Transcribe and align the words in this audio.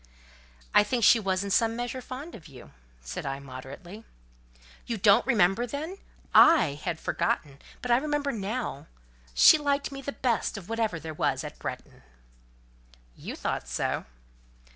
"I 0.73 0.83
think 0.83 1.03
she 1.03 1.19
was 1.19 1.43
in 1.43 1.51
some 1.51 1.75
measure 1.75 2.01
fond 2.01 2.33
of 2.33 2.47
you," 2.47 2.71
said 3.01 3.23
I, 3.23 3.37
moderately. 3.37 4.03
"You 4.87 4.97
don't 4.97 5.23
remember 5.27 5.67
then? 5.67 5.99
I 6.33 6.69
had 6.83 6.99
forgotten; 6.99 7.59
but 7.83 7.91
I 7.91 7.97
remember 7.97 8.31
now. 8.31 8.87
She 9.35 9.59
liked 9.59 9.91
me 9.91 10.01
the 10.01 10.11
best 10.11 10.57
of 10.57 10.67
whatever 10.69 10.99
there 10.99 11.13
was 11.13 11.43
at 11.43 11.59
Bretton." 11.59 12.01
"You 13.15 13.35
thought 13.35 13.67
so." 13.67 14.05